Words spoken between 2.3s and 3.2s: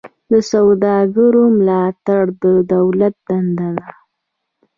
د دولت